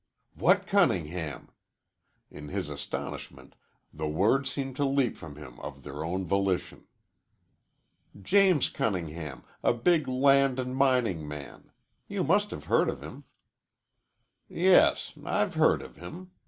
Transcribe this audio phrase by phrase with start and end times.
[0.33, 1.49] "What Cunningham?"
[2.31, 3.53] In his astonishment
[3.93, 6.85] the words seemed to leap from him of their own volition.
[8.19, 11.71] "James Cunningham, a big land and mining man.
[12.07, 13.25] You must have heard of him."
[14.49, 16.31] "Yes, I've heard of him.